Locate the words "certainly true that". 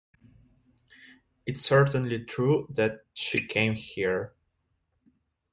1.61-3.05